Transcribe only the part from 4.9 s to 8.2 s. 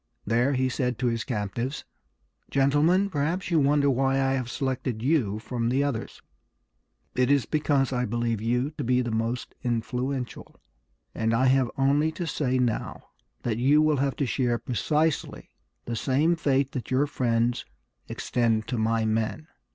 you from the others. It is because I